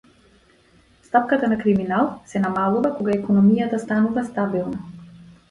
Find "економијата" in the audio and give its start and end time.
3.19-3.83